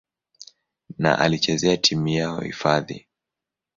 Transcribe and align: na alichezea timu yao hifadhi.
na 0.97 1.19
alichezea 1.19 1.77
timu 1.77 2.07
yao 2.07 2.41
hifadhi. 2.41 3.07